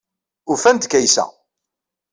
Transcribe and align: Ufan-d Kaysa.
Ufan-d 0.51 0.83
Kaysa. 0.91 1.25